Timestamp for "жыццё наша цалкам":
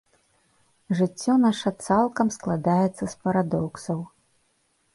0.99-2.33